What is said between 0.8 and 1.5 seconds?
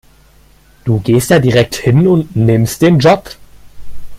Du gehst da